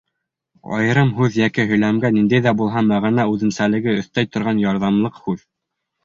[0.75, 5.45] Айырым һүҙ йәки һөйләмгә ниндәй ҙә булһа мәғәнә үҙенсәлеге өҫтәй торған ярҙамлыҡ һүҙ.